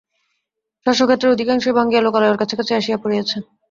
শস্যক্ষেত্রের 0.85 1.33
অধিকাংশই 1.35 1.77
ভাঙিয়া 1.77 2.01
লোকালয়ের 2.03 2.39
কাছাকাছি 2.41 2.71
আসিয়া 2.75 2.97
পড়িয়াছে। 2.97 3.37